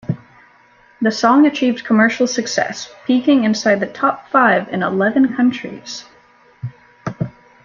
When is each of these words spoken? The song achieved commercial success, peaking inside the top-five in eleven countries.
The 0.99 1.11
song 1.11 1.45
achieved 1.45 1.85
commercial 1.85 2.25
success, 2.25 2.91
peaking 3.05 3.43
inside 3.43 3.81
the 3.81 3.85
top-five 3.85 4.67
in 4.69 4.81
eleven 4.81 5.35
countries. 5.35 6.05